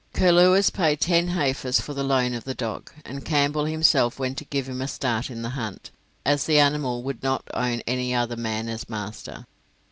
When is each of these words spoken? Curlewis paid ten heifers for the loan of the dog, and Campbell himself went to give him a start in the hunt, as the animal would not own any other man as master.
Curlewis 0.15 0.71
paid 0.71 0.99
ten 0.99 1.27
heifers 1.27 1.79
for 1.79 1.93
the 1.93 2.03
loan 2.03 2.33
of 2.33 2.43
the 2.43 2.55
dog, 2.55 2.91
and 3.05 3.23
Campbell 3.23 3.65
himself 3.65 4.17
went 4.17 4.35
to 4.39 4.45
give 4.45 4.67
him 4.67 4.81
a 4.81 4.87
start 4.87 5.29
in 5.29 5.43
the 5.43 5.49
hunt, 5.51 5.91
as 6.25 6.45
the 6.47 6.57
animal 6.57 7.03
would 7.03 7.21
not 7.21 7.47
own 7.53 7.81
any 7.85 8.11
other 8.11 8.35
man 8.35 8.67
as 8.67 8.89
master. 8.89 9.45